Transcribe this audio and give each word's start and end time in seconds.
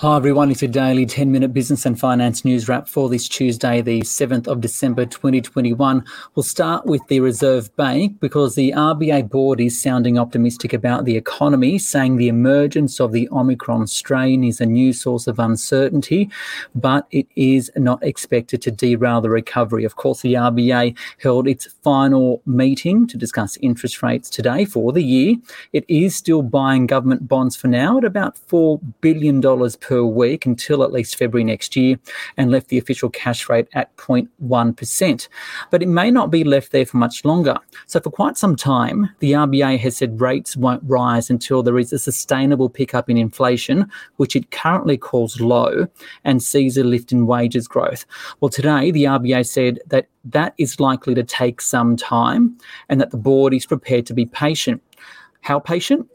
Hi 0.00 0.16
everyone, 0.16 0.50
it's 0.50 0.62
a 0.62 0.66
daily 0.66 1.04
10 1.04 1.30
minute 1.30 1.52
business 1.52 1.84
and 1.84 2.00
finance 2.00 2.42
news 2.42 2.70
wrap 2.70 2.88
for 2.88 3.10
this 3.10 3.28
Tuesday, 3.28 3.82
the 3.82 4.00
7th 4.00 4.48
of 4.48 4.62
December 4.62 5.04
2021. 5.04 6.02
We'll 6.34 6.42
start 6.42 6.86
with 6.86 7.06
the 7.08 7.20
Reserve 7.20 7.76
Bank 7.76 8.18
because 8.18 8.54
the 8.54 8.70
RBA 8.70 9.28
board 9.28 9.60
is 9.60 9.78
sounding 9.78 10.18
optimistic 10.18 10.72
about 10.72 11.04
the 11.04 11.18
economy, 11.18 11.78
saying 11.78 12.16
the 12.16 12.28
emergence 12.28 12.98
of 12.98 13.12
the 13.12 13.28
Omicron 13.30 13.88
strain 13.88 14.42
is 14.42 14.58
a 14.58 14.64
new 14.64 14.94
source 14.94 15.26
of 15.26 15.38
uncertainty, 15.38 16.30
but 16.74 17.06
it 17.10 17.26
is 17.36 17.70
not 17.76 18.02
expected 18.02 18.62
to 18.62 18.70
derail 18.70 19.20
the 19.20 19.28
recovery. 19.28 19.84
Of 19.84 19.96
course, 19.96 20.22
the 20.22 20.32
RBA 20.32 20.96
held 21.22 21.46
its 21.46 21.66
final 21.82 22.40
meeting 22.46 23.06
to 23.08 23.18
discuss 23.18 23.58
interest 23.58 24.02
rates 24.02 24.30
today 24.30 24.64
for 24.64 24.94
the 24.94 25.02
year. 25.02 25.36
It 25.74 25.84
is 25.88 26.16
still 26.16 26.40
buying 26.40 26.86
government 26.86 27.28
bonds 27.28 27.54
for 27.54 27.68
now 27.68 27.98
at 27.98 28.04
about 28.04 28.38
$4 28.48 28.80
billion 29.02 29.42
per 29.42 29.89
per 29.90 30.04
week 30.04 30.46
until 30.46 30.84
at 30.84 30.92
least 30.92 31.16
February 31.16 31.42
next 31.42 31.74
year 31.74 31.98
and 32.36 32.52
left 32.52 32.68
the 32.68 32.78
official 32.78 33.10
cash 33.10 33.48
rate 33.48 33.66
at 33.74 33.94
0.1%. 33.96 35.28
But 35.72 35.82
it 35.82 35.88
may 35.88 36.12
not 36.12 36.30
be 36.30 36.44
left 36.44 36.70
there 36.70 36.86
for 36.86 36.96
much 36.96 37.24
longer. 37.24 37.56
So, 37.86 37.98
for 37.98 38.10
quite 38.10 38.38
some 38.38 38.54
time, 38.54 39.10
the 39.18 39.32
RBA 39.32 39.80
has 39.80 39.96
said 39.96 40.20
rates 40.20 40.56
won't 40.56 40.84
rise 40.86 41.28
until 41.28 41.64
there 41.64 41.76
is 41.76 41.92
a 41.92 41.98
sustainable 41.98 42.70
pickup 42.70 43.10
in 43.10 43.16
inflation, 43.16 43.90
which 44.18 44.36
it 44.36 44.52
currently 44.52 44.96
calls 44.96 45.40
low, 45.40 45.88
and 46.22 46.40
sees 46.40 46.76
a 46.76 46.84
lift 46.84 47.10
in 47.10 47.26
wages 47.26 47.66
growth. 47.66 48.06
Well, 48.38 48.48
today, 48.48 48.92
the 48.92 49.04
RBA 49.04 49.44
said 49.48 49.80
that 49.88 50.06
that 50.22 50.54
is 50.56 50.78
likely 50.78 51.16
to 51.16 51.24
take 51.24 51.60
some 51.60 51.96
time 51.96 52.56
and 52.88 53.00
that 53.00 53.10
the 53.10 53.16
board 53.16 53.52
is 53.52 53.66
prepared 53.66 54.06
to 54.06 54.14
be 54.14 54.26
patient. 54.26 54.80
How 55.40 55.58
patient? 55.58 56.06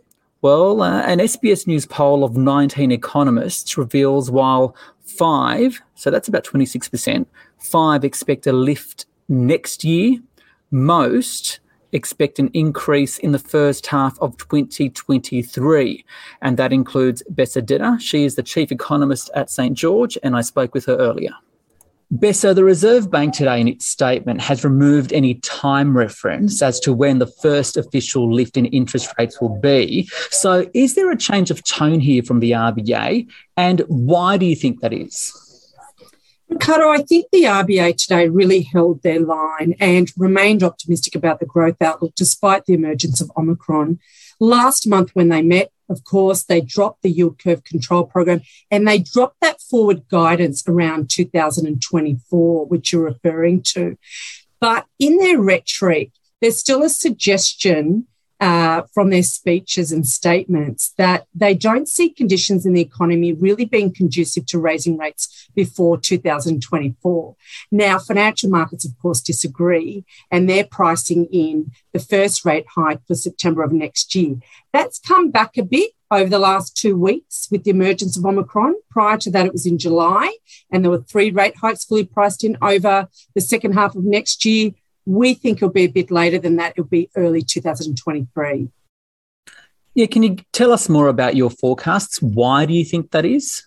Well, 0.42 0.82
uh, 0.82 1.02
an 1.02 1.20
SBS 1.20 1.66
News 1.66 1.86
poll 1.86 2.24
of 2.24 2.38
19 2.38 2.92
economists 2.92 3.78
reveals 3.78 4.30
while 4.30 4.76
five, 5.02 5.82
so 5.96 6.12
that's 6.12 6.28
about 6.28 6.44
26%, 6.44 7.26
five 7.58 8.04
expect 8.04 8.46
a 8.46 8.52
lift 8.52 9.06
next 9.28 9.84
year, 9.84 10.20
most 10.72 11.60
expect 11.94 12.40
an 12.40 12.50
increase 12.54 13.18
in 13.20 13.32
the 13.32 13.40
first 13.40 13.88
half 13.88 14.20
of 14.20 14.38
2023. 14.38 16.06
And 16.42 16.58
that 16.58 16.74
includes 16.74 17.24
Besa 17.34 17.62
Deda. 17.62 18.00
She 18.00 18.26
is 18.26 18.36
the 18.36 18.44
chief 18.44 18.72
economist 18.72 19.30
at 19.34 19.50
St. 19.50 19.76
George, 19.76 20.18
and 20.22 20.36
I 20.36 20.42
spoke 20.42 20.74
with 20.74 20.86
her 20.86 20.98
earlier. 20.98 21.32
Besa, 22.12 22.54
the 22.54 22.64
Reserve 22.64 23.10
Bank 23.10 23.34
today 23.34 23.60
in 23.60 23.68
its 23.68 23.88
statement 23.88 24.40
has 24.42 24.64
removed 24.64 25.12
any 25.12 25.36
time 25.36 25.98
reference 25.98 26.62
as 26.62 26.80
to 26.82 26.94
when 26.94 27.18
the 27.18 27.28
first 27.28 27.78
official 27.78 28.32
lift 28.32 28.58
in 28.58 28.68
interest 28.68 29.12
rates 29.18 29.42
will 29.42 29.60
be. 29.60 30.08
So, 30.30 30.70
is 30.74 30.94
there 30.94 31.12
a 31.12 31.18
change 31.18 31.50
of 31.50 31.64
tone 31.64 32.00
here 32.00 32.22
from 32.22 32.42
the 32.42 32.52
RBA? 32.52 33.28
And 33.58 33.80
why 33.88 34.38
do 34.38 34.46
you 34.46 34.56
think 34.56 34.82
that 34.82 34.94
is? 34.94 35.34
Ricardo, 36.48 36.90
I 36.90 37.02
think 37.02 37.26
the 37.32 37.44
RBA 37.44 37.98
today 37.98 38.30
really 38.30 38.62
held 38.62 39.02
their 39.02 39.20
line 39.20 39.74
and 39.80 40.12
remained 40.16 40.62
optimistic 40.62 41.16
about 41.16 41.40
the 41.40 41.48
growth 41.48 41.82
outlook 41.82 42.14
despite 42.16 42.66
the 42.66 42.76
emergence 42.76 43.20
of 43.20 43.32
Omicron. 43.36 44.00
Last 44.40 44.88
month, 44.88 45.10
when 45.14 45.30
they 45.30 45.42
met, 45.42 45.72
of 45.90 46.04
course, 46.04 46.44
they 46.44 46.62
dropped 46.62 47.02
the 47.02 47.10
yield 47.10 47.40
curve 47.40 47.64
control 47.64 48.06
program 48.06 48.42
and 48.72 48.88
they 48.88 49.00
dropped 49.00 49.40
that 49.42 49.62
forward 49.62 50.08
guidance 50.10 50.64
around 50.68 51.10
2024, 51.10 52.66
which 52.66 52.92
you're 52.92 53.04
referring 53.04 53.62
to. 53.62 53.98
But 54.60 54.86
in 55.00 55.18
their 55.18 55.40
rhetoric, 55.40 56.12
there's 56.42 56.60
still 56.60 56.84
a 56.84 56.90
suggestion 56.90 58.08
uh, 58.40 58.84
from 58.94 59.10
their 59.10 59.24
speeches 59.24 59.92
and 59.92 60.06
statements 60.06 60.94
that 60.98 61.26
they 61.34 61.54
don't 61.54 61.88
see 61.88 62.10
conditions 62.10 62.66
in 62.66 62.74
the 62.74 62.82
economy 62.82 63.32
really 63.32 63.66
being 63.66 63.94
conducive 63.94 64.46
to 64.46 64.60
raising 64.60 64.98
rates 64.98 65.48
before 65.56 65.98
2024. 65.98 67.36
Now, 67.72 67.98
financial 67.98 68.50
markets, 68.50 68.86
of 68.86 68.92
course, 69.02 69.22
disagree, 69.22 70.04
and 70.30 70.50
they're 70.50 70.66
pricing 70.66 71.26
in 71.32 71.72
the 71.94 72.00
first 72.00 72.44
rate 72.44 72.66
hike 72.76 73.06
for 73.08 73.16
September 73.16 73.64
of 73.64 73.72
next 73.72 74.14
year. 74.16 74.36
That's 74.74 75.00
come 75.00 75.32
back 75.32 75.58
a 75.58 75.64
bit 75.64 75.92
over 76.12 76.30
the 76.30 76.40
last 76.40 76.78
two 76.78 76.98
weeks 76.98 77.48
with 77.50 77.64
the 77.64 77.72
emergence 77.72 78.18
of 78.18 78.26
Omicron. 78.26 78.76
Prior 78.90 79.18
to 79.18 79.32
that, 79.32 79.46
it 79.46 79.54
was 79.54 79.66
in 79.66 79.78
July, 79.78 80.36
and 80.72 80.84
there 80.84 80.92
were 80.92 81.02
three 81.02 81.32
rate 81.32 81.56
hikes 81.58 81.86
fully 81.86 82.06
priced 82.06 82.44
in 82.44 82.58
over 82.62 83.08
the 83.34 83.42
second 83.42 83.74
half 83.74 83.96
of 83.96 84.04
next 84.04 84.46
year. 84.46 84.72
We 85.06 85.34
think 85.34 85.58
it'll 85.58 85.70
be 85.70 85.84
a 85.84 85.88
bit 85.88 86.12
later 86.12 86.40
than 86.40 86.56
that. 86.58 86.72
It'll 86.72 86.86
be 86.86 87.10
early 87.16 87.42
2023. 87.42 88.70
Yeah, 89.94 90.06
can 90.08 90.24
you 90.24 90.38
tell 90.52 90.72
us 90.72 90.90
more 90.90 91.08
about 91.08 91.36
your 91.36 91.50
forecasts? 91.50 92.22
Why 92.22 92.66
do 92.66 92.74
you 92.74 92.84
think 92.84 93.12
that 93.12 93.24
is? 93.26 93.64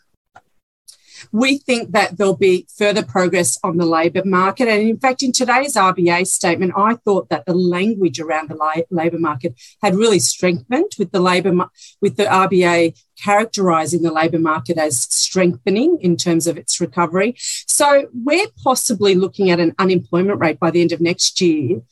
We 1.32 1.58
think 1.58 1.92
that 1.92 2.16
there'll 2.16 2.36
be 2.36 2.66
further 2.76 3.04
progress 3.04 3.58
on 3.62 3.76
the 3.76 3.86
labour 3.86 4.22
market. 4.24 4.68
And 4.68 4.88
in 4.88 4.98
fact, 4.98 5.22
in 5.22 5.32
today's 5.32 5.74
RBA 5.74 6.26
statement, 6.26 6.72
I 6.76 6.94
thought 6.94 7.28
that 7.30 7.46
the 7.46 7.54
language 7.54 8.20
around 8.20 8.50
the 8.50 8.84
labour 8.90 9.18
market 9.18 9.54
had 9.82 9.94
really 9.94 10.18
strengthened 10.18 10.92
with 10.98 11.12
the 11.12 11.20
labour, 11.20 11.52
with 12.00 12.16
the 12.16 12.24
RBA 12.24 13.00
characterising 13.22 14.02
the 14.02 14.12
labour 14.12 14.38
market 14.38 14.78
as 14.78 15.02
strengthening 15.12 15.98
in 16.00 16.16
terms 16.16 16.46
of 16.46 16.56
its 16.56 16.80
recovery. 16.80 17.34
So 17.38 18.08
we're 18.14 18.46
possibly 18.62 19.14
looking 19.14 19.50
at 19.50 19.60
an 19.60 19.74
unemployment 19.78 20.40
rate 20.40 20.60
by 20.60 20.70
the 20.70 20.80
end 20.80 20.92
of 20.92 21.00
next 21.00 21.40
year 21.40 21.82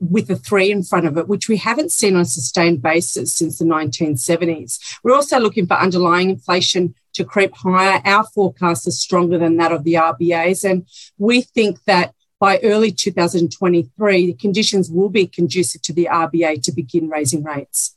with 0.00 0.30
a 0.30 0.36
three 0.36 0.70
in 0.70 0.82
front 0.82 1.06
of 1.06 1.16
it, 1.16 1.28
which 1.28 1.48
we 1.48 1.58
haven't 1.58 1.92
seen 1.92 2.16
on 2.16 2.22
a 2.22 2.24
sustained 2.26 2.82
basis 2.82 3.34
since 3.34 3.58
the 3.58 3.64
1970s. 3.64 4.98
We're 5.02 5.14
also 5.14 5.38
looking 5.38 5.66
for 5.66 5.74
underlying 5.74 6.30
inflation 6.30 6.94
to 7.14 7.24
creep 7.24 7.54
higher. 7.54 8.00
Our 8.04 8.24
forecast 8.24 8.86
is 8.86 9.00
stronger 9.00 9.38
than 9.38 9.58
that 9.58 9.72
of 9.72 9.84
the 9.84 9.94
RBA's. 9.94 10.64
And 10.64 10.86
we 11.18 11.42
think 11.42 11.84
that 11.84 12.14
by 12.38 12.58
early 12.62 12.90
2023, 12.90 14.26
the 14.26 14.34
conditions 14.34 14.90
will 14.90 15.10
be 15.10 15.26
conducive 15.26 15.82
to 15.82 15.92
the 15.92 16.08
RBA 16.10 16.62
to 16.62 16.72
begin 16.72 17.08
raising 17.08 17.44
rates. 17.44 17.96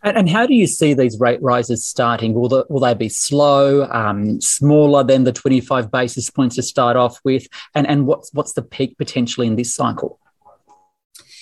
And, 0.00 0.30
how 0.30 0.46
do 0.46 0.54
you 0.54 0.68
see 0.68 0.94
these 0.94 1.18
rate 1.18 1.42
rises 1.42 1.84
starting? 1.84 2.32
Will, 2.32 2.48
the, 2.48 2.64
will 2.68 2.78
they 2.78 2.94
be 2.94 3.08
slow, 3.08 3.82
um, 3.90 4.40
smaller 4.40 5.02
than 5.02 5.24
the 5.24 5.32
25 5.32 5.90
basis 5.90 6.30
points 6.30 6.54
to 6.54 6.62
start 6.62 6.96
off 6.96 7.18
with? 7.24 7.48
And, 7.74 7.84
and 7.86 8.06
what's, 8.06 8.32
what's 8.32 8.52
the 8.52 8.62
peak 8.62 8.96
potentially 8.96 9.48
in 9.48 9.56
this 9.56 9.74
cycle? 9.74 10.20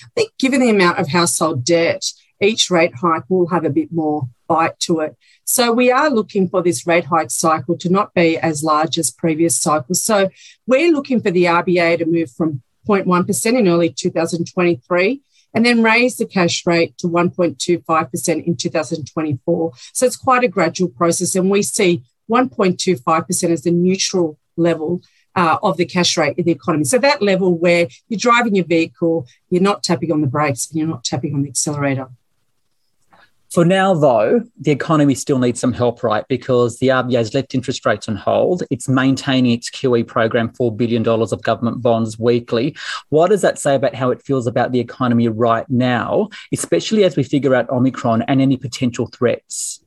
I 0.03 0.07
think, 0.15 0.31
given 0.39 0.61
the 0.61 0.69
amount 0.69 0.99
of 0.99 1.09
household 1.09 1.63
debt, 1.63 2.03
each 2.41 2.69
rate 2.69 2.95
hike 2.95 3.29
will 3.29 3.47
have 3.47 3.65
a 3.65 3.69
bit 3.69 3.91
more 3.91 4.29
bite 4.47 4.79
to 4.81 4.99
it. 4.99 5.15
So 5.43 5.71
we 5.71 5.91
are 5.91 6.09
looking 6.09 6.49
for 6.49 6.61
this 6.61 6.85
rate 6.85 7.05
hike 7.05 7.31
cycle 7.31 7.77
to 7.77 7.89
not 7.89 8.13
be 8.13 8.37
as 8.37 8.63
large 8.63 8.97
as 8.97 9.11
previous 9.11 9.59
cycles. 9.59 10.03
So 10.03 10.29
we're 10.65 10.91
looking 10.91 11.21
for 11.21 11.31
the 11.31 11.45
RBA 11.45 11.99
to 11.99 12.05
move 12.05 12.31
from 12.31 12.61
0.1% 12.87 13.59
in 13.59 13.67
early 13.67 13.89
2023 13.89 15.21
and 15.53 15.65
then 15.65 15.83
raise 15.83 16.17
the 16.17 16.25
cash 16.25 16.65
rate 16.65 16.97
to 16.99 17.07
1.25% 17.07 18.45
in 18.45 18.55
2024. 18.55 19.71
So 19.93 20.05
it's 20.05 20.15
quite 20.15 20.43
a 20.43 20.47
gradual 20.47 20.89
process. 20.89 21.35
And 21.35 21.49
we 21.49 21.63
see 21.63 22.03
1.25% 22.29 23.49
as 23.49 23.63
the 23.63 23.71
neutral 23.71 24.37
level 24.55 25.01
uh, 25.37 25.59
of 25.61 25.77
the 25.77 25.85
cash 25.85 26.17
rate 26.17 26.35
in 26.37 26.45
the 26.45 26.51
economy. 26.51 26.83
So 26.83 26.97
that 26.97 27.21
level 27.21 27.57
where 27.57 27.87
you're 28.09 28.17
driving 28.19 28.55
your 28.55 28.65
vehicle, 28.65 29.27
you're 29.49 29.61
not 29.61 29.83
tapping 29.83 30.11
on 30.11 30.21
the 30.21 30.27
brakes 30.27 30.69
and 30.69 30.79
you're 30.79 30.87
not 30.87 31.05
tapping 31.05 31.33
on 31.35 31.43
the 31.43 31.49
accelerator. 31.49 32.09
For 33.53 33.63
now, 33.63 33.93
though, 33.93 34.41
the 34.59 34.71
economy 34.71 35.15
still 35.15 35.39
needs 35.39 35.61
some 35.61 35.71
help, 35.71 36.03
right? 36.03 36.27
Because 36.27 36.79
the 36.79 36.89
RBA 36.89 37.15
has 37.15 37.33
left 37.33 37.55
interest 37.55 37.85
rates 37.85 38.09
on 38.09 38.17
hold. 38.17 38.63
It's 38.69 38.89
maintaining 38.89 39.53
its 39.53 39.69
QE 39.69 40.05
program, 40.05 40.49
$4 40.49 40.75
billion 40.75 41.07
of 41.07 41.41
government 41.43 41.81
bonds 41.81 42.19
weekly. 42.19 42.75
What 43.07 43.29
does 43.29 43.41
that 43.43 43.57
say 43.57 43.75
about 43.75 43.95
how 43.95 44.11
it 44.11 44.21
feels 44.21 44.47
about 44.47 44.73
the 44.73 44.81
economy 44.81 45.29
right 45.29 45.69
now, 45.69 46.27
especially 46.51 47.05
as 47.05 47.15
we 47.15 47.23
figure 47.23 47.55
out 47.55 47.69
Omicron 47.69 48.23
and 48.23 48.41
any 48.41 48.57
potential 48.57 49.07
threats? 49.07 49.81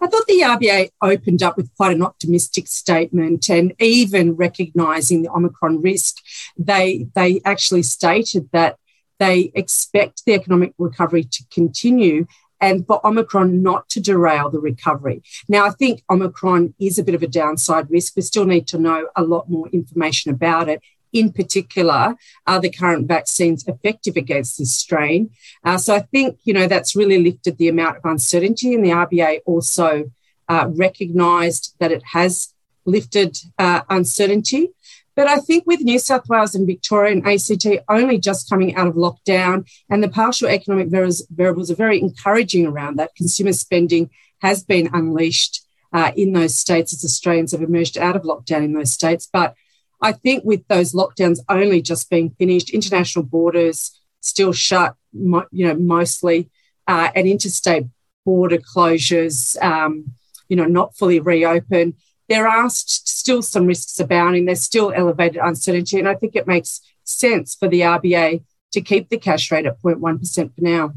I 0.00 0.06
thought 0.06 0.26
the 0.26 0.40
RBA 0.40 0.90
opened 1.00 1.42
up 1.42 1.56
with 1.56 1.74
quite 1.76 1.94
an 1.94 2.02
optimistic 2.02 2.68
statement 2.68 3.48
and 3.48 3.74
even 3.80 4.34
recognising 4.34 5.22
the 5.22 5.30
Omicron 5.30 5.82
risk. 5.82 6.16
They, 6.56 7.06
they 7.14 7.40
actually 7.44 7.82
stated 7.82 8.48
that 8.52 8.78
they 9.18 9.52
expect 9.54 10.24
the 10.24 10.34
economic 10.34 10.74
recovery 10.78 11.24
to 11.24 11.44
continue 11.50 12.26
and 12.60 12.86
for 12.86 13.04
Omicron 13.04 13.60
not 13.62 13.88
to 13.90 14.00
derail 14.00 14.48
the 14.48 14.60
recovery. 14.60 15.22
Now, 15.48 15.66
I 15.66 15.70
think 15.70 16.02
Omicron 16.08 16.74
is 16.80 16.96
a 16.96 17.02
bit 17.02 17.16
of 17.16 17.22
a 17.22 17.26
downside 17.26 17.90
risk. 17.90 18.14
We 18.14 18.22
still 18.22 18.46
need 18.46 18.68
to 18.68 18.78
know 18.78 19.08
a 19.16 19.24
lot 19.24 19.50
more 19.50 19.68
information 19.70 20.32
about 20.32 20.68
it. 20.68 20.80
In 21.12 21.32
particular, 21.32 22.16
are 22.46 22.60
the 22.60 22.70
current 22.70 23.06
vaccines 23.06 23.66
effective 23.66 24.16
against 24.16 24.58
this 24.58 24.74
strain? 24.74 25.30
Uh, 25.64 25.78
so 25.78 25.94
I 25.94 26.00
think, 26.00 26.38
you 26.44 26.54
know, 26.54 26.66
that's 26.66 26.96
really 26.96 27.22
lifted 27.22 27.58
the 27.58 27.68
amount 27.68 27.98
of 27.98 28.04
uncertainty. 28.04 28.74
And 28.74 28.84
the 28.84 28.90
RBA 28.90 29.40
also 29.44 30.10
uh, 30.48 30.68
recognised 30.70 31.74
that 31.78 31.92
it 31.92 32.02
has 32.12 32.54
lifted 32.84 33.38
uh, 33.58 33.82
uncertainty. 33.88 34.70
But 35.14 35.28
I 35.28 35.38
think 35.38 35.64
with 35.66 35.80
New 35.80 35.98
South 35.98 36.28
Wales 36.28 36.54
and 36.54 36.66
Victoria 36.66 37.12
and 37.12 37.26
ACT 37.26 37.66
only 37.88 38.18
just 38.18 38.48
coming 38.48 38.74
out 38.76 38.86
of 38.86 38.94
lockdown 38.94 39.68
and 39.90 40.02
the 40.02 40.08
partial 40.08 40.48
economic 40.48 40.88
variables 40.88 41.70
are 41.70 41.74
very 41.74 42.00
encouraging 42.00 42.66
around 42.66 42.96
that, 42.96 43.14
consumer 43.14 43.52
spending 43.52 44.10
has 44.40 44.64
been 44.64 44.88
unleashed 44.92 45.66
uh, 45.92 46.12
in 46.16 46.32
those 46.32 46.56
states 46.58 46.94
as 46.94 47.04
Australians 47.04 47.52
have 47.52 47.62
emerged 47.62 47.98
out 47.98 48.16
of 48.16 48.22
lockdown 48.22 48.64
in 48.64 48.72
those 48.72 48.92
states. 48.92 49.28
But 49.30 49.54
I 50.02 50.12
think 50.12 50.44
with 50.44 50.66
those 50.68 50.92
lockdowns 50.92 51.38
only 51.48 51.80
just 51.80 52.10
being 52.10 52.30
finished, 52.30 52.70
international 52.70 53.24
borders 53.24 53.98
still 54.20 54.52
shut, 54.52 54.94
you 55.12 55.44
know, 55.52 55.74
mostly, 55.74 56.50
uh, 56.86 57.10
and 57.14 57.26
interstate 57.26 57.86
border 58.24 58.58
closures, 58.58 59.60
um, 59.62 60.12
you 60.48 60.56
know, 60.56 60.66
not 60.66 60.96
fully 60.96 61.20
reopened 61.20 61.94
there 62.32 62.48
are 62.48 62.70
st- 62.70 63.06
still 63.06 63.42
some 63.42 63.66
risks 63.66 64.00
abounding. 64.00 64.46
There's 64.46 64.62
still 64.62 64.92
elevated 64.94 65.40
uncertainty. 65.42 65.98
And 65.98 66.08
I 66.08 66.14
think 66.14 66.34
it 66.34 66.46
makes 66.46 66.80
sense 67.04 67.54
for 67.54 67.68
the 67.68 67.80
RBA 67.80 68.42
to 68.72 68.80
keep 68.80 69.08
the 69.08 69.18
cash 69.18 69.50
rate 69.50 69.66
at 69.66 69.80
0.1% 69.82 70.54
for 70.54 70.60
now. 70.60 70.94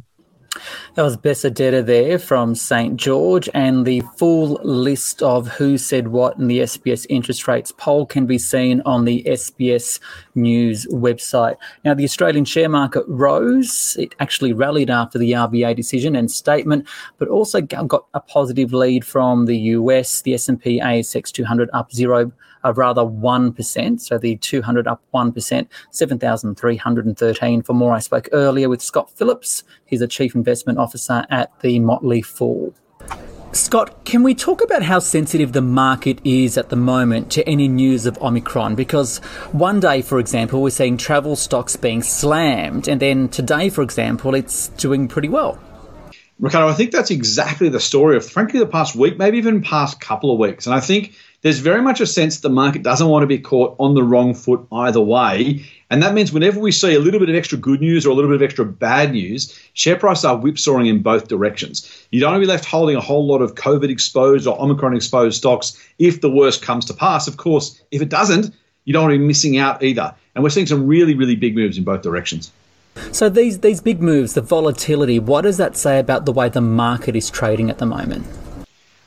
That 0.96 1.04
was 1.04 1.18
Besa 1.18 1.52
Deda 1.52 1.86
there 1.86 2.18
from 2.18 2.56
St 2.56 2.96
George, 2.96 3.50
and 3.54 3.86
the 3.86 4.02
full 4.18 4.60
list 4.64 5.22
of 5.22 5.48
who 5.48 5.78
said 5.78 6.08
what 6.08 6.38
in 6.38 6.48
the 6.48 6.60
SBS 6.60 7.06
interest 7.10 7.48
rates 7.48 7.72
poll 7.72 8.06
can 8.06 8.26
be 8.26 8.38
seen 8.38 8.82
on 8.86 9.06
the 9.06 9.24
SBS 9.28 10.00
News 10.36 10.86
website. 10.88 11.56
Now, 11.84 11.94
the 11.94 12.04
Australian 12.04 12.46
share 12.46 12.70
market 12.70 13.04
rose; 13.08 13.96
it 14.00 14.16
actually 14.20 14.54
rallied 14.54 14.90
after 14.90 15.18
the 15.18 15.32
RBA 15.32 15.76
decision 15.76 16.16
and 16.16 16.30
statement, 16.30 16.88
but 17.18 17.28
also 17.28 17.62
got 17.62 18.06
a 18.14 18.20
positive 18.20 18.74
lead 18.74 19.06
from 19.06 19.46
the 19.46 19.58
US. 19.58 20.22
The 20.22 20.34
S&P 20.34 20.80
ASX 20.80 21.32
200 21.32 21.70
up 21.74 21.92
zero 21.92 22.32
of 22.66 22.78
rather 22.78 23.04
1%. 23.04 24.02
So 24.02 24.18
the 24.18 24.36
200 24.38 24.88
up 24.88 25.02
1%, 25.14 25.68
7,313. 25.92 27.62
For 27.62 27.74
more, 27.74 27.94
I 27.94 28.00
spoke 28.00 28.28
earlier 28.32 28.68
with 28.68 28.82
Scott 28.82 29.10
Phillips. 29.12 29.64
He's 29.86 30.02
a 30.02 30.08
Chief 30.08 30.36
Investment 30.36 30.80
Officer 30.80 31.26
at 31.30 31.58
the 31.62 31.80
Motley 31.80 32.22
Fool. 32.22 32.74
Scott, 33.56 34.04
can 34.04 34.22
we 34.22 34.36
talk 34.36 34.62
about 34.62 34.84
how 34.84 35.00
sensitive 35.00 35.54
the 35.54 35.62
market 35.62 36.20
is 36.26 36.58
at 36.58 36.68
the 36.68 36.76
moment 36.76 37.32
to 37.32 37.48
any 37.48 37.70
news 37.70 38.06
of 38.06 38.22
Omicron? 38.22 38.76
Because 38.76 39.20
one 39.54 39.80
day, 39.80 40.02
for 40.02 40.20
example, 40.20 40.62
we're 40.62 40.72
seeing 40.72 40.98
travel 40.98 41.38
stocks 41.38 41.78
being 41.78 42.04
slammed, 42.04 42.90
and 42.90 43.02
then 43.02 43.30
today, 43.30 43.70
for 43.70 43.82
example, 43.82 44.36
it's 44.36 44.68
doing 44.68 45.08
pretty 45.08 45.30
well. 45.30 45.58
Ricardo, 46.38 46.68
I 46.68 46.74
think 46.74 46.92
that's 46.92 47.12
exactly 47.12 47.70
the 47.70 47.80
story 47.80 48.18
of, 48.18 48.30
frankly, 48.30 48.60
the 48.60 48.68
past 48.68 48.94
week, 48.94 49.18
maybe 49.18 49.38
even 49.38 49.62
past 49.62 50.02
couple 50.02 50.34
of 50.34 50.38
weeks. 50.38 50.66
And 50.66 50.76
I 50.76 50.82
think 50.82 51.14
there's 51.42 51.60
very 51.60 51.82
much 51.82 52.02
a 52.02 52.06
sense 52.06 52.42
the 52.42 52.50
market 52.50 52.84
doesn't 52.84 53.08
want 53.08 53.24
to 53.24 53.28
be 53.28 53.40
caught 53.40 53.78
on 53.80 53.96
the 53.96 54.04
wrong 54.04 54.34
foot 54.34 54.68
either 54.70 55.00
way. 55.00 55.66
And 55.90 56.02
that 56.02 56.14
means 56.14 56.34
whenever 56.34 56.60
we 56.60 56.72
see 56.72 56.96
a 56.96 57.00
little 57.00 57.20
bit 57.20 57.30
of 57.30 57.36
extra 57.36 57.58
good 57.58 57.80
news 57.80 58.06
or 58.06 58.10
a 58.10 58.14
little 58.14 58.30
bit 58.32 58.36
of 58.36 58.42
extra 58.42 58.66
bad 58.66 59.12
news, 59.12 59.58
share 59.74 59.96
prices 59.96 60.26
are 60.26 60.38
whipsawing 60.38 60.88
in 60.88 61.04
both 61.04 61.28
directions. 61.28 62.08
You 62.12 62.20
don't 62.20 62.32
want 62.32 62.42
to 62.42 62.48
be 62.48 62.52
left 62.52 62.66
holding 62.66 62.96
a 62.96 63.02
whole 63.02 63.26
lot 63.28 63.42
of 63.42 63.56
COVID 63.56 63.90
exposed 63.90 64.48
or 64.48 64.60
Omicron 64.60 64.96
exposed 64.96 65.38
stocks 65.38 65.80
if 66.00 66.22
the 66.22 66.32
worst 66.32 66.64
comes 66.64 66.86
to 66.86 66.94
pass. 66.94 67.28
Of 67.28 67.38
course, 67.38 67.82
if 67.92 68.02
it 68.02 68.10
doesn't, 68.10 68.54
you 68.86 68.94
don't 68.94 69.04
want 69.04 69.14
to 69.14 69.20
be 69.20 69.26
missing 69.26 69.58
out 69.58 69.84
either. 69.84 70.16
And 70.34 70.44
we're 70.44 70.50
seeing 70.50 70.68
some 70.68 70.88
really, 70.88 71.14
really 71.14 71.36
big 71.36 71.56
moves 71.56 71.78
in 71.78 71.84
both 71.84 72.02
directions. 72.02 72.52
So 73.12 73.30
these 73.30 73.60
these 73.60 73.82
big 73.82 74.02
moves, 74.02 74.34
the 74.34 74.42
volatility, 74.42 75.20
what 75.20 75.42
does 75.42 75.58
that 75.58 75.76
say 75.76 76.00
about 76.00 76.26
the 76.26 76.32
way 76.32 76.50
the 76.50 76.62
market 76.62 77.16
is 77.16 77.30
trading 77.30 77.70
at 77.70 77.78
the 77.78 77.86
moment? 77.86 78.26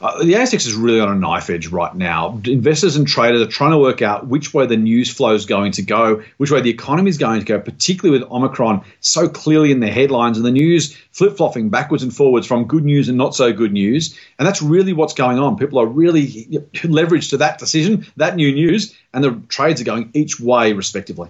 Uh, 0.01 0.23
the 0.23 0.35
ASX 0.35 0.67
is 0.67 0.75
really 0.75 1.01
on 1.01 1.11
a 1.11 1.15
knife 1.17 1.51
edge 1.51 1.69
right 1.69 1.93
now. 1.93 2.41
Investors 2.45 2.95
and 2.95 3.07
traders 3.07 3.43
are 3.43 3.51
trying 3.51 3.73
to 3.73 3.79
work 3.79 4.01
out 4.01 4.29
which 4.29 4.55
way 4.55 4.65
the 4.65 4.77
news 4.77 5.11
flow 5.13 5.35
is 5.35 5.45
going 5.45 5.73
to 5.73 5.83
go, 5.83 6.23
which 6.37 6.53
way 6.53 6.61
the 6.61 6.71
economy 6.71 7.11
is 7.11 7.19
going 7.19 7.41
to 7.41 7.45
go, 7.45 7.59
particularly 7.59 8.21
with 8.21 8.31
Omicron 8.31 8.85
so 9.01 9.29
clearly 9.29 9.73
in 9.73 9.81
the 9.81 9.91
headlines 9.91 10.37
and 10.37 10.47
the 10.47 10.53
news 10.53 10.97
flip 11.11 11.37
flopping 11.37 11.69
backwards 11.69 12.05
and 12.05 12.15
forwards 12.15 12.47
from 12.47 12.67
good 12.67 12.85
news 12.85 13.09
and 13.09 13.19
not 13.19 13.35
so 13.35 13.53
good 13.53 13.73
news. 13.73 14.17
And 14.39 14.47
that's 14.47 14.63
really 14.63 14.93
what's 14.93 15.15
going 15.15 15.41
on. 15.41 15.59
People 15.59 15.81
are 15.81 15.87
really 15.87 16.29
leveraged 16.75 17.31
to 17.31 17.39
that 17.39 17.59
decision, 17.59 18.07
that 18.19 18.37
new 18.37 18.53
news, 18.53 18.95
and 19.13 19.25
the 19.25 19.41
trades 19.49 19.81
are 19.81 19.85
going 19.85 20.11
each 20.15 20.39
way 20.39 20.75
respectively. 20.75 21.29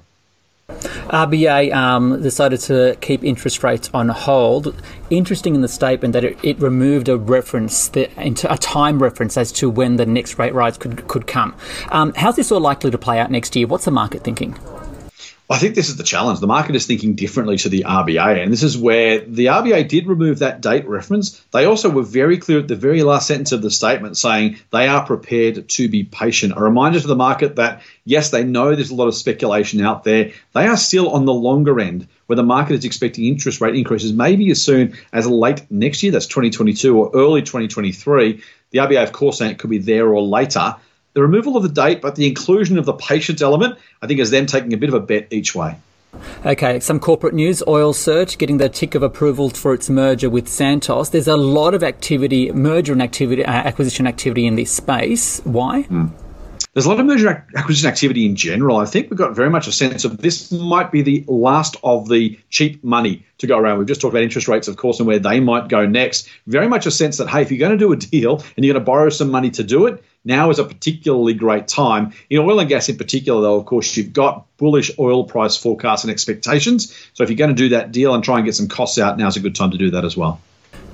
RBA 1.08 1.72
um, 1.74 2.20
decided 2.22 2.60
to 2.60 2.96
keep 3.00 3.24
interest 3.24 3.62
rates 3.62 3.88
on 3.94 4.10
hold. 4.10 4.74
Interesting 5.08 5.54
in 5.54 5.62
the 5.62 5.68
statement 5.68 6.12
that 6.12 6.24
it, 6.24 6.38
it 6.42 6.60
removed 6.60 7.08
a 7.08 7.16
reference, 7.16 7.88
into 7.88 8.52
a 8.52 8.58
time 8.58 9.02
reference 9.02 9.38
as 9.38 9.50
to 9.52 9.70
when 9.70 9.96
the 9.96 10.04
next 10.04 10.38
rate 10.38 10.52
rise 10.52 10.76
could 10.76 11.08
could 11.08 11.26
come. 11.26 11.54
Um, 11.90 12.12
how's 12.14 12.36
this 12.36 12.52
all 12.52 12.60
likely 12.60 12.90
to 12.90 12.98
play 12.98 13.18
out 13.18 13.30
next 13.30 13.56
year? 13.56 13.66
What's 13.66 13.86
the 13.86 13.90
market 13.90 14.22
thinking? 14.22 14.58
I 15.50 15.56
think 15.56 15.74
this 15.74 15.88
is 15.88 15.96
the 15.96 16.02
challenge. 16.02 16.40
The 16.40 16.46
market 16.46 16.76
is 16.76 16.84
thinking 16.84 17.14
differently 17.14 17.56
to 17.58 17.70
the 17.70 17.84
RBA, 17.84 18.42
and 18.42 18.52
this 18.52 18.62
is 18.62 18.76
where 18.76 19.20
the 19.20 19.46
RBA 19.46 19.88
did 19.88 20.06
remove 20.06 20.40
that 20.40 20.60
date 20.60 20.86
reference. 20.86 21.40
They 21.52 21.64
also 21.64 21.88
were 21.88 22.02
very 22.02 22.36
clear 22.36 22.58
at 22.58 22.68
the 22.68 22.76
very 22.76 23.02
last 23.02 23.26
sentence 23.26 23.52
of 23.52 23.62
the 23.62 23.70
statement 23.70 24.18
saying 24.18 24.58
they 24.70 24.88
are 24.88 25.06
prepared 25.06 25.66
to 25.70 25.88
be 25.88 26.04
patient. 26.04 26.52
A 26.54 26.60
reminder 26.60 27.00
to 27.00 27.06
the 27.06 27.16
market 27.16 27.56
that, 27.56 27.80
yes, 28.04 28.28
they 28.28 28.44
know 28.44 28.74
there's 28.74 28.90
a 28.90 28.94
lot 28.94 29.08
of 29.08 29.14
speculation 29.14 29.80
out 29.80 30.04
there. 30.04 30.32
They 30.52 30.66
are 30.66 30.76
still 30.76 31.08
on 31.10 31.24
the 31.24 31.32
longer 31.32 31.80
end 31.80 32.08
where 32.26 32.36
the 32.36 32.42
market 32.42 32.74
is 32.74 32.84
expecting 32.84 33.24
interest 33.24 33.62
rate 33.62 33.74
increases 33.74 34.12
maybe 34.12 34.50
as 34.50 34.62
soon 34.62 34.98
as 35.14 35.26
late 35.26 35.62
next 35.70 36.02
year, 36.02 36.12
that's 36.12 36.26
2022 36.26 36.94
or 36.94 37.10
early 37.14 37.40
2023. 37.40 38.42
The 38.70 38.78
RBA, 38.80 39.02
of 39.02 39.12
course, 39.12 39.38
saying 39.38 39.52
it 39.52 39.58
could 39.58 39.70
be 39.70 39.78
there 39.78 40.12
or 40.12 40.20
later. 40.20 40.76
The 41.18 41.22
removal 41.22 41.56
of 41.56 41.64
the 41.64 41.68
date, 41.68 42.00
but 42.00 42.14
the 42.14 42.28
inclusion 42.28 42.78
of 42.78 42.86
the 42.86 42.92
patient 42.92 43.42
element, 43.42 43.76
I 44.00 44.06
think, 44.06 44.20
is 44.20 44.30
them 44.30 44.46
taking 44.46 44.72
a 44.72 44.76
bit 44.76 44.88
of 44.88 44.94
a 44.94 45.00
bet 45.00 45.26
each 45.32 45.52
way. 45.52 45.74
Okay, 46.46 46.78
some 46.78 47.00
corporate 47.00 47.34
news. 47.34 47.60
Oil 47.66 47.92
Search 47.92 48.38
getting 48.38 48.58
the 48.58 48.68
tick 48.68 48.94
of 48.94 49.02
approval 49.02 49.50
for 49.50 49.74
its 49.74 49.90
merger 49.90 50.30
with 50.30 50.46
Santos. 50.46 51.08
There's 51.08 51.26
a 51.26 51.36
lot 51.36 51.74
of 51.74 51.82
activity, 51.82 52.52
merger 52.52 52.92
and 52.92 53.02
activity, 53.02 53.44
uh, 53.44 53.50
acquisition 53.50 54.06
activity 54.06 54.46
in 54.46 54.54
this 54.54 54.70
space. 54.70 55.40
Why? 55.42 55.82
Mm. 55.90 56.12
There's 56.72 56.86
a 56.86 56.88
lot 56.88 57.00
of 57.00 57.06
merger 57.06 57.44
acquisition 57.56 57.88
activity 57.88 58.24
in 58.24 58.36
general. 58.36 58.76
I 58.76 58.84
think 58.84 59.10
we've 59.10 59.18
got 59.18 59.34
very 59.34 59.50
much 59.50 59.66
a 59.66 59.72
sense 59.72 60.04
of 60.04 60.18
this 60.18 60.52
might 60.52 60.92
be 60.92 61.02
the 61.02 61.24
last 61.26 61.76
of 61.82 62.08
the 62.08 62.38
cheap 62.50 62.84
money 62.84 63.26
to 63.38 63.48
go 63.48 63.58
around. 63.58 63.78
We've 63.78 63.88
just 63.88 64.00
talked 64.00 64.12
about 64.12 64.22
interest 64.22 64.46
rates, 64.46 64.68
of 64.68 64.76
course, 64.76 65.00
and 65.00 65.08
where 65.08 65.18
they 65.18 65.40
might 65.40 65.66
go 65.66 65.84
next. 65.84 66.28
Very 66.46 66.68
much 66.68 66.86
a 66.86 66.92
sense 66.92 67.16
that, 67.16 67.28
hey, 67.28 67.42
if 67.42 67.50
you're 67.50 67.58
going 67.58 67.72
to 67.72 67.76
do 67.76 67.92
a 67.92 67.96
deal 67.96 68.44
and 68.56 68.64
you're 68.64 68.74
going 68.74 68.84
to 68.84 68.86
borrow 68.86 69.08
some 69.08 69.32
money 69.32 69.50
to 69.50 69.64
do 69.64 69.86
it, 69.86 70.04
now 70.28 70.50
is 70.50 70.60
a 70.60 70.64
particularly 70.64 71.34
great 71.34 71.66
time. 71.66 72.12
In 72.30 72.38
oil 72.38 72.60
and 72.60 72.68
gas 72.68 72.88
in 72.88 72.96
particular, 72.96 73.40
though, 73.40 73.56
of 73.56 73.66
course, 73.66 73.96
you've 73.96 74.12
got 74.12 74.46
bullish 74.58 74.90
oil 74.98 75.24
price 75.24 75.56
forecasts 75.56 76.04
and 76.04 76.10
expectations. 76.10 76.94
So 77.14 77.24
if 77.24 77.30
you're 77.30 77.36
going 77.36 77.50
to 77.50 77.56
do 77.56 77.70
that 77.70 77.90
deal 77.90 78.14
and 78.14 78.22
try 78.22 78.36
and 78.36 78.44
get 78.44 78.54
some 78.54 78.68
costs 78.68 78.98
out, 78.98 79.18
now's 79.18 79.36
a 79.36 79.40
good 79.40 79.56
time 79.56 79.72
to 79.72 79.78
do 79.78 79.90
that 79.92 80.04
as 80.04 80.16
well. 80.16 80.40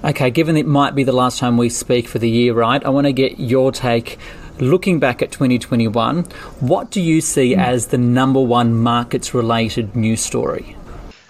Okay, 0.04 0.30
given 0.30 0.56
it 0.56 0.66
might 0.66 0.94
be 0.94 1.02
the 1.02 1.12
last 1.12 1.38
time 1.38 1.56
we 1.56 1.68
speak 1.68 2.06
for 2.06 2.18
the 2.18 2.30
year, 2.30 2.54
right? 2.54 2.82
I 2.84 2.90
want 2.90 3.06
to 3.06 3.12
get 3.12 3.38
your 3.40 3.72
take. 3.72 4.18
Looking 4.60 5.00
back 5.00 5.20
at 5.20 5.32
2021, 5.32 6.24
what 6.60 6.92
do 6.92 7.00
you 7.00 7.20
see 7.20 7.54
hmm. 7.54 7.60
as 7.60 7.88
the 7.88 7.98
number 7.98 8.40
one 8.40 8.72
markets 8.72 9.34
related 9.34 9.96
news 9.96 10.20
story? 10.20 10.76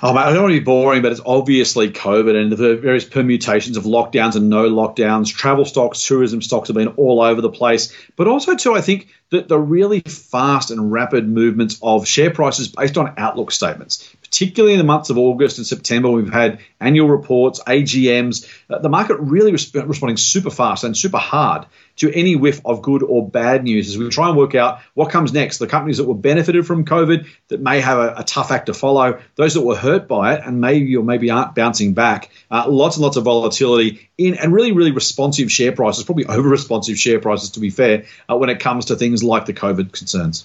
I 0.04 0.32
don't 0.32 0.42
want 0.42 0.52
to 0.52 0.60
be 0.60 0.64
boring, 0.64 1.00
but 1.00 1.12
it's 1.12 1.20
obviously 1.24 1.90
COVID 1.90 2.38
and 2.38 2.52
the 2.52 2.76
various 2.76 3.06
permutations 3.06 3.78
of 3.78 3.84
lockdowns 3.84 4.36
and 4.36 4.50
no 4.50 4.68
lockdowns. 4.68 5.34
Travel 5.34 5.64
stocks, 5.64 6.06
tourism 6.06 6.42
stocks 6.42 6.68
have 6.68 6.76
been 6.76 6.88
all 6.88 7.22
over 7.22 7.40
the 7.40 7.48
place. 7.48 7.90
But 8.14 8.28
also, 8.28 8.54
too, 8.54 8.74
I 8.74 8.82
think 8.82 9.08
that 9.30 9.48
the 9.48 9.58
really 9.58 10.00
fast 10.00 10.70
and 10.70 10.92
rapid 10.92 11.26
movements 11.26 11.78
of 11.82 12.06
share 12.06 12.30
prices 12.30 12.68
based 12.68 12.98
on 12.98 13.14
outlook 13.16 13.50
statements, 13.50 14.14
particularly 14.34 14.74
in 14.74 14.78
the 14.78 14.84
months 14.84 15.10
of 15.10 15.18
August 15.18 15.58
and 15.58 15.66
September, 15.66 16.10
we've 16.10 16.32
had 16.32 16.58
annual 16.80 17.08
reports, 17.08 17.60
AGMs, 17.68 18.48
uh, 18.68 18.80
the 18.80 18.88
market 18.88 19.16
really 19.20 19.52
responding 19.52 20.16
super 20.16 20.50
fast 20.50 20.82
and 20.82 20.96
super 20.96 21.18
hard 21.18 21.66
to 21.96 22.12
any 22.12 22.34
whiff 22.34 22.60
of 22.64 22.82
good 22.82 23.04
or 23.04 23.28
bad 23.28 23.62
news 23.62 23.88
as 23.88 23.96
we 23.96 24.08
try 24.08 24.28
and 24.28 24.36
work 24.36 24.56
out 24.56 24.80
what 24.94 25.08
comes 25.08 25.32
next. 25.32 25.58
The 25.58 25.68
companies 25.68 25.98
that 25.98 26.08
were 26.08 26.14
benefited 26.14 26.66
from 26.66 26.84
COVID 26.84 27.28
that 27.46 27.60
may 27.60 27.80
have 27.80 27.98
a, 27.98 28.14
a 28.18 28.24
tough 28.24 28.50
act 28.50 28.66
to 28.66 28.74
follow, 28.74 29.20
those 29.36 29.54
that 29.54 29.62
were 29.62 29.76
hurt 29.76 30.08
by 30.08 30.34
it 30.34 30.40
and 30.44 30.60
maybe 30.60 30.96
or 30.96 31.04
maybe 31.04 31.30
aren't 31.30 31.54
bouncing 31.54 31.94
back. 31.94 32.28
Uh, 32.50 32.68
lots 32.68 32.96
and 32.96 33.04
lots 33.04 33.16
of 33.16 33.22
volatility 33.22 34.10
in 34.18 34.34
and 34.34 34.52
really, 34.52 34.72
really 34.72 34.90
responsive 34.90 35.52
share 35.52 35.70
prices, 35.70 36.02
probably 36.02 36.26
over 36.28 36.48
responsive 36.48 36.98
share 36.98 37.20
prices 37.20 37.50
to 37.50 37.60
be 37.60 37.70
fair, 37.70 38.04
uh, 38.28 38.36
when 38.36 38.50
it 38.50 38.58
comes 38.58 38.86
to 38.86 38.96
things 38.96 39.22
like 39.22 39.46
the 39.46 39.54
COVID 39.54 39.92
concerns. 39.92 40.44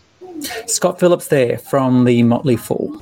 Scott 0.68 1.00
Phillips 1.00 1.28
there 1.30 1.58
from 1.58 2.06
the 2.06 2.22
Motley 2.22 2.56
Fool. 2.56 3.02